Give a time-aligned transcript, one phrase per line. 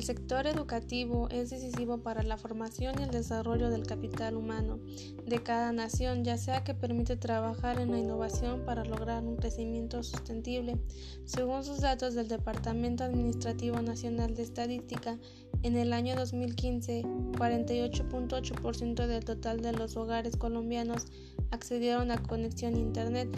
[0.00, 4.80] El sector educativo es decisivo para la formación y el desarrollo del capital humano
[5.26, 10.02] de cada nación, ya sea que permite trabajar en la innovación para lograr un crecimiento
[10.02, 10.78] sostenible.
[11.26, 15.18] Según sus datos del Departamento Administrativo Nacional de Estadística,
[15.62, 21.08] en el año 2015, 48.8% del total de los hogares colombianos
[21.50, 23.28] accedieron a conexión a Internet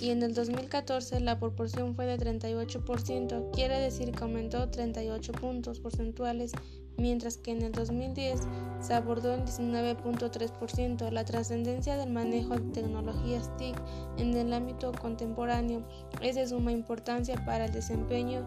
[0.00, 5.80] y en el 2014 la proporción fue de 38%, quiere decir que aumentó 38 puntos
[5.80, 6.52] porcentuales,
[6.96, 8.40] mientras que en el 2010
[8.80, 11.10] se abordó en 19.3%.
[11.10, 13.76] La trascendencia del manejo de tecnologías TIC
[14.16, 15.82] en el ámbito contemporáneo
[16.22, 18.46] es de suma importancia para el desempeño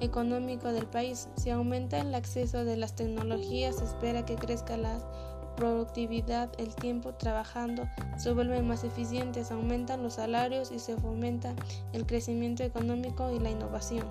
[0.00, 1.28] económico del país.
[1.36, 4.98] Si aumenta el acceso de las tecnologías, se espera que crezca la
[5.56, 11.54] productividad, el tiempo trabajando se vuelven más eficientes, aumentan los salarios y se fomenta
[11.92, 14.06] el crecimiento económico y la innovación.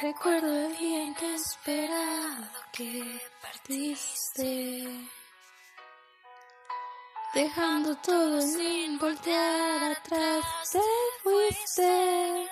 [0.00, 4.86] Recuerdo el día esperaba que partiste
[7.38, 10.80] dejando todo sin voltear atrás, te
[11.22, 12.48] fuiste.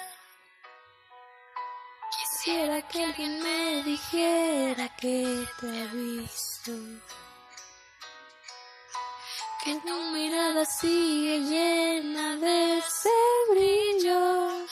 [2.17, 6.73] Quisiera que alguien me dijera que te ha visto.
[9.65, 13.17] Que tu mirada sigue llena de ese
[13.51, 14.67] brillo.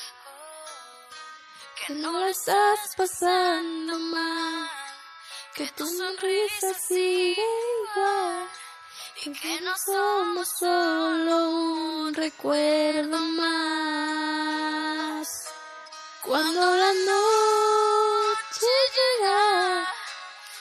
[1.79, 4.69] Que no lo estás pasando mal.
[5.57, 7.49] Que tu sonrisa sigue
[7.83, 8.49] igual
[9.25, 14.15] y que no somos solo un recuerdo más.
[16.23, 19.87] Cuando la noche llega,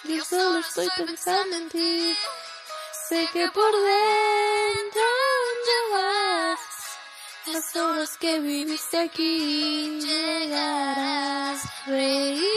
[0.03, 2.17] yo solo estoy pensando en ti.
[3.09, 5.01] Sé que por dentro
[5.67, 6.59] llevas
[7.47, 9.99] las horas que viviste aquí.
[10.01, 12.52] Llegarás, reiré,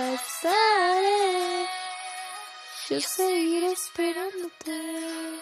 [0.00, 1.68] estaré.
[2.88, 5.40] Yo seguiré esperándote.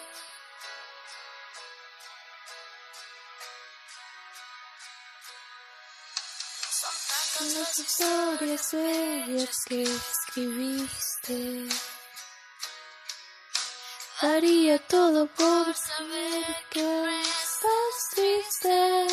[7.37, 11.67] Son las historias bellas que escribiste.
[14.21, 19.07] Daría todo por saber que estás triste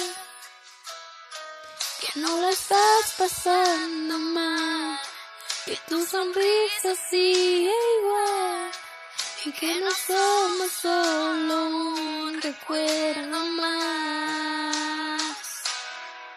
[2.01, 4.99] que no la estás pasando mal,
[5.69, 8.71] que tu sonrisa sigue igual
[9.45, 15.23] y que no somos solo un recuerdo más.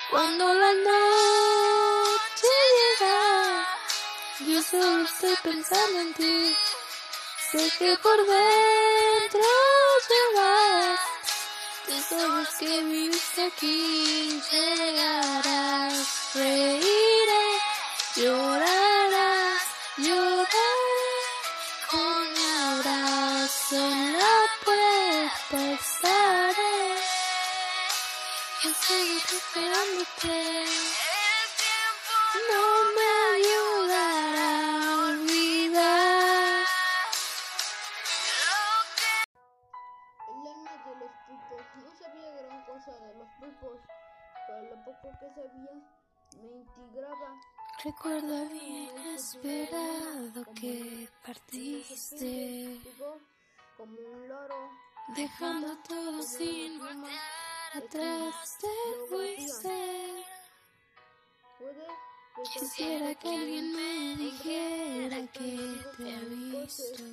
[0.10, 3.68] Cuando la noche llega,
[4.50, 6.58] yo solo estoy pensando en ti,
[7.52, 9.48] sé que por dentro
[10.10, 11.00] llevas
[12.12, 17.46] ojos que viste aquí llegarás, reiré,
[18.18, 18.91] llorarás,
[29.34, 30.66] esperándote,
[32.50, 32.64] no
[32.96, 34.50] me ayudará
[34.84, 36.66] a olvidar.
[41.76, 43.80] No sabía gran cosa de los pulpos,
[44.48, 45.74] pero lo poco que sabía
[46.42, 47.30] me integraba.
[47.84, 52.80] Recuerdo el día inesperado que partiste,
[53.78, 54.70] como un loro,
[55.16, 57.41] dejando todo sin voltear
[57.74, 60.26] atrás te fuiste.
[62.54, 65.58] Quisiera que alguien me dijera que
[65.98, 67.04] te ha visto.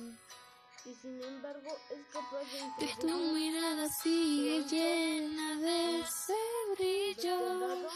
[0.85, 6.33] y sin embargo es capaz de Que tu mirada sigue llena de ese
[6.77, 7.89] brillo.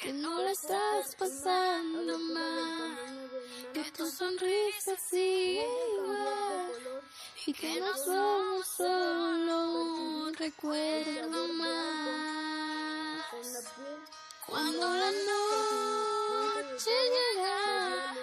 [0.00, 3.30] Que no la estás pasando mal.
[3.72, 7.02] Que tu sonrisa sigue igual.
[7.46, 10.15] Y que no somos solo
[10.46, 13.24] recuerdo más.
[14.46, 18.14] Cuando la noche llega,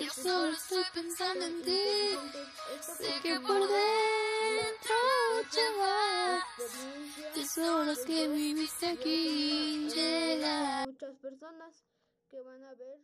[0.00, 2.18] yo solo estoy pensando en ti.
[2.98, 4.96] Sé que por dentro
[5.54, 6.44] llevas
[7.34, 9.88] tesoros que viviste aquí.
[9.94, 11.84] Llegarás, muchas personas
[12.30, 12.98] que van a ver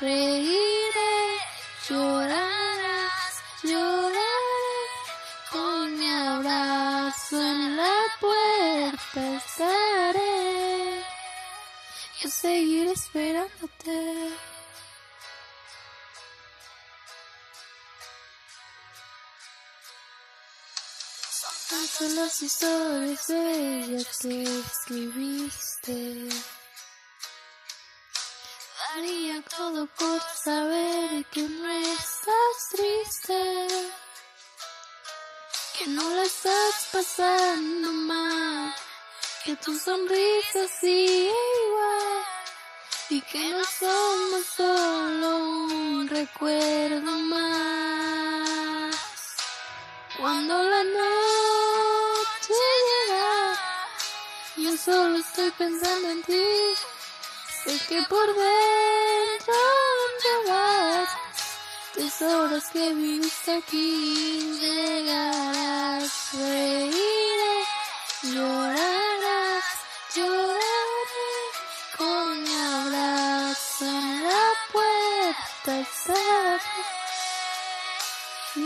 [0.00, 1.38] reiré,
[1.88, 2.35] lloraré
[9.16, 11.04] despertaré.
[12.20, 14.32] Yo seguiré esperándote.
[21.30, 26.28] Son tantas las historias bellas que escribiste.
[28.94, 33.68] Daría todo por saber que no estás triste,
[35.78, 38.85] que no la estás pasando mal
[39.46, 41.30] que tu sonrisa sigue
[41.66, 42.24] igual
[43.10, 48.96] y que no somos solo un recuerdo más.
[50.18, 52.54] Cuando la noche
[52.88, 53.56] llega,
[54.56, 56.48] yo solo estoy pensando en ti.
[57.62, 59.54] Sé que por dentro
[60.22, 61.08] te vas,
[61.94, 67.56] tesoros que viviste aquí, llegarás, reiré,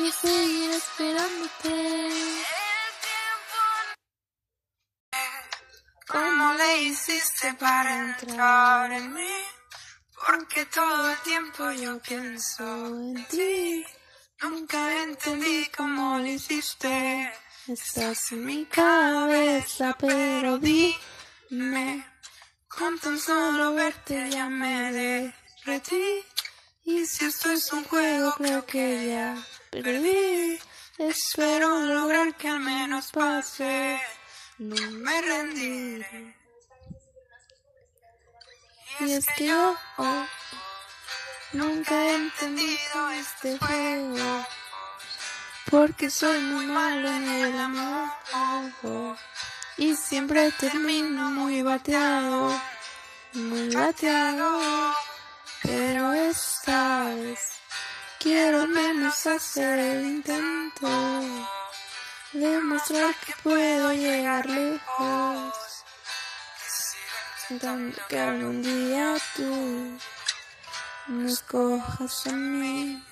[0.06, 1.74] y seguiré esperándote.
[6.08, 9.36] ¿Cómo le hiciste para entrar en mí?
[10.26, 13.84] Porque todo el tiempo yo pienso en ti.
[14.42, 17.32] Nunca entendí cómo lo hiciste.
[17.66, 22.06] Estás en mi cabeza, pero dime,
[22.66, 26.24] Con tan solo verte ya me derretí.
[26.84, 29.36] Y si esto es un juego, creo que ya
[29.70, 30.58] perdí.
[30.98, 34.00] Espero lograr que al menos pase.
[34.58, 36.36] No me rendiré.
[39.00, 40.26] Y es que yo oh,
[41.52, 44.46] nunca he entendido este juego,
[45.70, 48.10] porque soy muy malo en el amor.
[48.82, 49.16] oh,
[49.78, 52.60] Y siempre termino muy bateado,
[53.32, 54.94] muy bateado.
[55.62, 57.49] Pero esta vez
[58.20, 60.86] quiero al menos hacer el intento,
[62.32, 65.54] demostrar que puedo llegar lejos.
[67.50, 69.98] Intentando que algún día tú
[71.08, 73.02] me escojas a mí.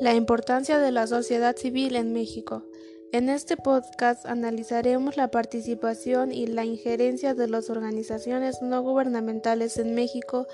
[0.00, 2.64] La importancia de la sociedad civil en México.
[3.14, 9.94] En este podcast analizaremos la participación y la injerencia de las organizaciones no gubernamentales en
[9.94, 10.48] México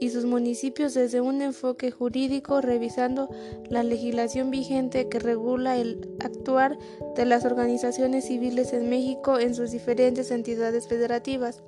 [0.00, 3.28] y sus municipios desde un enfoque jurídico, revisando
[3.68, 6.78] la legislación vigente que regula el actuar
[7.16, 11.62] de las organizaciones civiles en México en sus diferentes entidades federativas.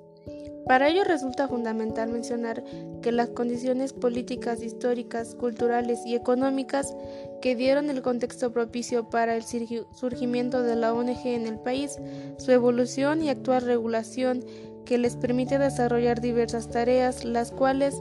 [0.68, 2.62] Para ello resulta fundamental mencionar
[3.02, 6.94] que las condiciones políticas, históricas, culturales y económicas
[7.40, 11.98] que dieron el contexto propicio para el surgimiento de la ONG en el país,
[12.36, 14.44] su evolución y actual regulación
[14.84, 17.98] que les permite desarrollar diversas tareas, las cuales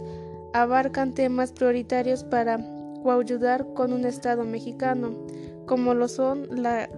[0.54, 2.58] abarcan temas prioritarios para
[3.04, 5.12] coayudar con un Estado mexicano,
[5.66, 6.90] como lo son la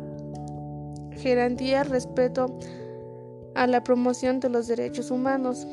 [1.23, 2.57] garantía, respeto
[3.55, 5.67] a la promoción de los derechos humanos,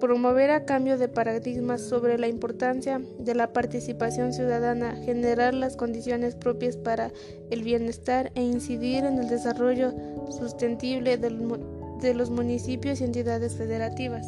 [0.00, 6.34] promover a cambio de paradigmas sobre la importancia de la participación ciudadana, generar las condiciones
[6.34, 7.12] propias para
[7.50, 9.94] el bienestar e incidir en el desarrollo
[10.30, 14.26] sustentable de los municipios y entidades federativas.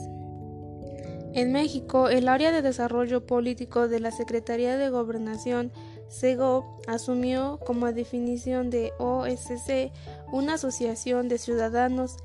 [1.34, 5.72] En México, el área de desarrollo político de la Secretaría de Gobernación,
[6.08, 9.92] SEGOV, asumió como definición de OSC
[10.30, 12.18] una asociación de ciudadanos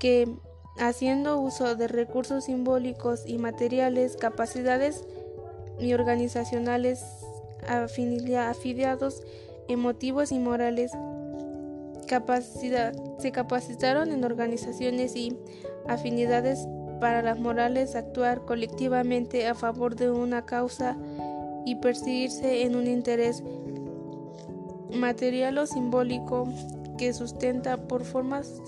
[0.00, 0.26] que,
[0.78, 5.04] haciendo uso de recursos simbólicos y materiales, capacidades
[5.78, 7.04] y organizacionales
[7.66, 9.22] afiliados,
[9.68, 10.92] emotivos y morales,
[13.18, 15.36] se capacitaron en organizaciones y
[15.86, 16.66] afinidades
[17.00, 20.96] para las morales actuar colectivamente a favor de una causa
[21.64, 23.42] y perseguirse en un interés
[24.92, 26.48] material o simbólico
[26.98, 28.60] que sustenta por formas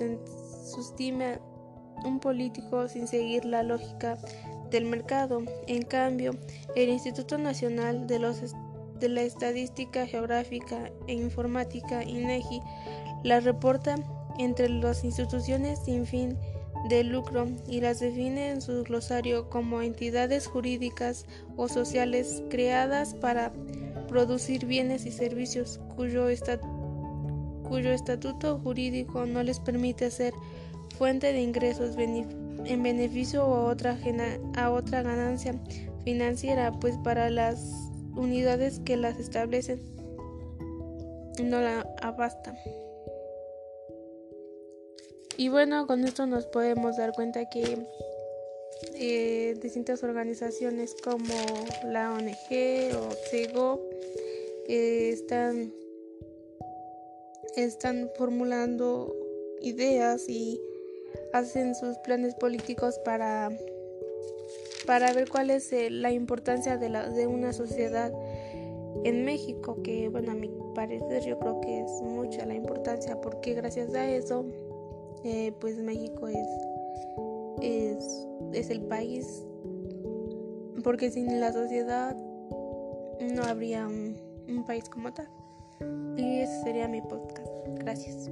[0.65, 1.39] sostiene
[2.05, 4.19] un político sin seguir la lógica
[4.71, 5.43] del mercado.
[5.67, 6.33] En cambio,
[6.75, 8.19] el Instituto Nacional de,
[9.09, 12.61] la Estadística Geográfica e Informática, INEGI,
[13.23, 13.97] la reporta
[14.39, 16.39] entre las instituciones sin fin
[16.89, 23.53] de lucro y las define en su glosario como entidades jurídicas o sociales creadas para
[24.09, 26.27] producir bienes y servicios cuyo,
[27.63, 30.35] cuyo estatuto jurídico no les permite ser
[31.03, 33.99] fuente de ingresos en beneficio o a otra,
[34.57, 35.53] a otra ganancia
[36.05, 37.59] financiera, pues para las
[38.15, 39.81] unidades que las establecen
[41.43, 42.57] no la abasta.
[45.37, 47.85] Y bueno, con esto nos podemos dar cuenta que
[48.95, 51.35] eh, distintas organizaciones como
[51.85, 53.81] la ONG o CEGO
[54.69, 55.75] eh, están,
[57.57, 59.13] están formulando
[59.63, 60.61] ideas y
[61.33, 63.51] hacen sus planes políticos para,
[64.87, 68.13] para ver cuál es eh, la importancia de, la, de una sociedad
[69.05, 73.55] en México, que bueno, a mi parecer yo creo que es mucha la importancia, porque
[73.55, 74.45] gracias a eso,
[75.25, 76.49] eh, pues México es,
[77.61, 79.45] es, es el país,
[80.85, 82.17] porque sin la sociedad
[83.21, 84.17] no habría un,
[84.49, 85.29] un país como tal.
[86.17, 87.49] Y ese sería mi podcast.
[87.79, 88.31] Gracias.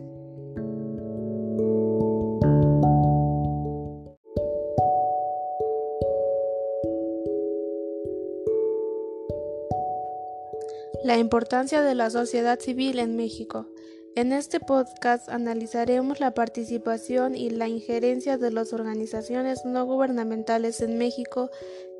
[11.10, 13.66] La importancia de la sociedad civil en México.
[14.14, 20.98] En este podcast analizaremos la participación y la injerencia de las organizaciones no gubernamentales en
[20.98, 21.50] México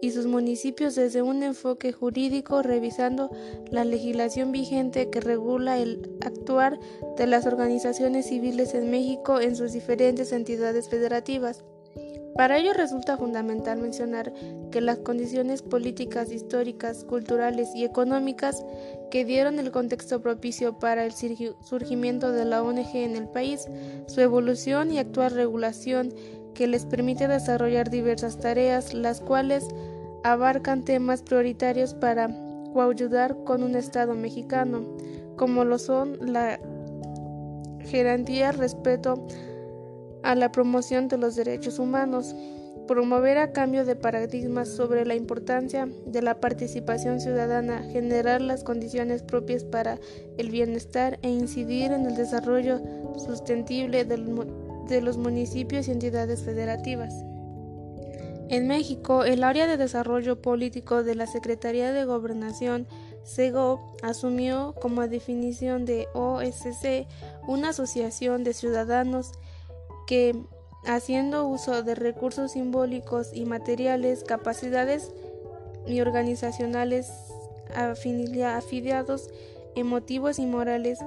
[0.01, 3.33] y sus municipios desde un enfoque jurídico, revisando
[3.69, 6.79] la legislación vigente que regula el actuar
[7.17, 11.65] de las organizaciones civiles en México en sus diferentes entidades federativas.
[12.41, 14.33] Para ello resulta fundamental mencionar
[14.71, 18.65] que las condiciones políticas, históricas, culturales y económicas
[19.11, 23.69] que dieron el contexto propicio para el surgimiento de la ONG en el país,
[24.07, 26.15] su evolución y actual regulación
[26.55, 29.69] que les permite desarrollar diversas tareas, las cuales
[30.25, 32.31] abarcan temas prioritarios para
[32.73, 34.97] coayudar con un Estado mexicano,
[35.37, 36.59] como lo son la
[37.85, 39.27] jerarquía, respeto,
[40.23, 42.35] a la promoción de los derechos humanos,
[42.87, 49.23] promover a cambio de paradigmas sobre la importancia de la participación ciudadana, generar las condiciones
[49.23, 49.99] propias para
[50.39, 52.81] el bienestar e incidir en el desarrollo
[53.17, 57.15] sostenible de los municipios y entidades federativas.
[58.51, 62.89] En México, el área de desarrollo político de la Secretaría de Gobernación
[63.23, 67.07] SEGO asumió como definición de OSC
[67.47, 69.31] una asociación de ciudadanos
[70.11, 70.35] que,
[70.87, 75.13] haciendo uso de recursos simbólicos y materiales, capacidades
[75.87, 77.09] y organizacionales
[77.77, 79.31] afiliados,
[79.77, 80.99] emotivos y morales,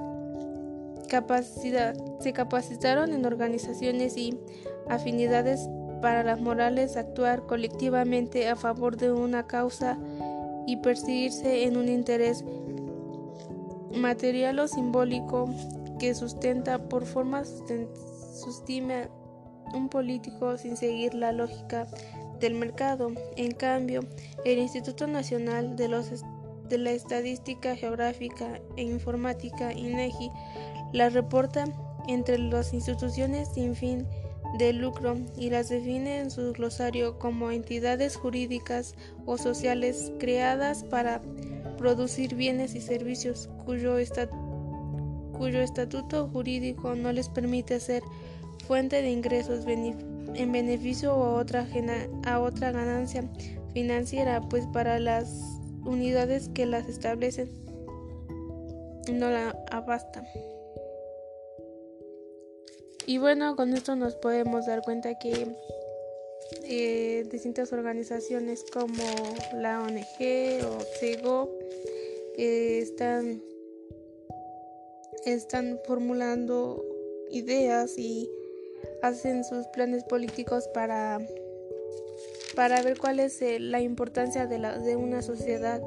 [1.10, 4.40] capacidad, se capacitaron en organizaciones y
[4.88, 5.68] afinidades
[6.00, 9.98] para las morales actuar colectivamente a favor de una causa
[10.66, 12.42] y perseguirse en un interés
[13.94, 15.50] material o simbólico
[15.98, 17.62] que sustenta por formas
[18.34, 19.08] sostiene
[19.72, 21.86] un político sin seguir la lógica
[22.40, 23.12] del mercado.
[23.36, 24.00] En cambio,
[24.44, 25.88] el Instituto Nacional de,
[26.78, 30.30] la Estadística Geográfica e Informática, INEGI,
[30.92, 31.64] la reporta
[32.08, 34.06] entre las instituciones sin fin
[34.58, 38.94] de lucro y las define en su glosario como entidades jurídicas
[39.26, 41.22] o sociales creadas para
[41.76, 43.96] producir bienes y servicios cuyo
[45.36, 48.02] cuyo estatuto jurídico no les permite ser
[48.66, 51.66] fuente de ingresos en beneficio a otra,
[52.24, 53.24] a otra ganancia
[53.72, 55.28] financiera, pues para las
[55.84, 57.50] unidades que las establecen
[59.12, 60.26] no la abasta.
[63.06, 65.46] Y bueno, con esto nos podemos dar cuenta que
[66.62, 69.04] eh, distintas organizaciones como
[69.54, 71.50] la ONG o CEGO
[72.38, 73.42] eh, están
[75.26, 76.84] están formulando
[77.30, 78.30] ideas y
[79.06, 81.20] hacen sus planes políticos para,
[82.56, 85.82] para ver cuál es eh, la importancia de, la, de una sociedad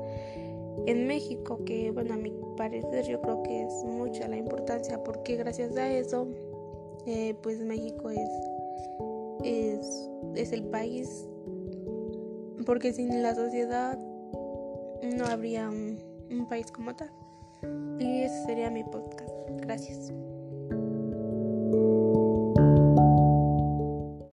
[0.86, 5.36] en México, que bueno, a mi parecer yo creo que es mucha la importancia, porque
[5.36, 6.28] gracias a eso,
[7.06, 8.30] eh, pues México es,
[9.44, 11.28] es, es el país,
[12.66, 17.12] porque sin la sociedad no habría un, un país como tal.
[18.00, 19.32] Y ese sería mi podcast.
[19.62, 20.14] Gracias.